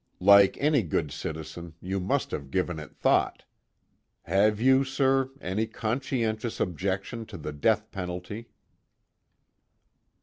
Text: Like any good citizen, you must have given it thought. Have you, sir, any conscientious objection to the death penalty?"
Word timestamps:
Like 0.19 0.57
any 0.57 0.81
good 0.81 1.11
citizen, 1.11 1.75
you 1.79 1.99
must 1.99 2.31
have 2.31 2.49
given 2.49 2.79
it 2.79 2.95
thought. 2.95 3.45
Have 4.23 4.59
you, 4.59 4.83
sir, 4.83 5.29
any 5.39 5.67
conscientious 5.67 6.59
objection 6.59 7.23
to 7.27 7.37
the 7.37 7.53
death 7.53 7.91
penalty?" 7.91 8.47